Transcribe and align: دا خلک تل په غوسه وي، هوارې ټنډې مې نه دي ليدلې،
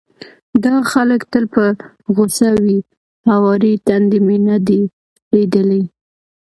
دا 0.63 0.73
خلک 0.91 1.21
تل 1.31 1.45
په 1.55 1.63
غوسه 2.15 2.49
وي، 2.63 2.79
هوارې 3.31 3.73
ټنډې 3.87 4.19
مې 4.25 4.37
نه 4.47 4.55
دي 4.67 4.81
ليدلې، 5.33 5.83